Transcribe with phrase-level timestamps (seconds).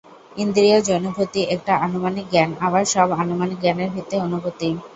[0.37, 4.69] ইন্দ্রিয়জ অনুভূতি একটা আনুমানিক জ্ঞান, আবার সব আনুমানিক জ্ঞানের ভিত্তি অনুভূতি।